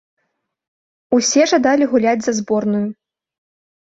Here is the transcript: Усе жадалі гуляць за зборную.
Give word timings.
Усе 1.17 1.43
жадалі 1.51 1.85
гуляць 1.91 2.23
за 2.27 2.33
зборную. 2.39 2.83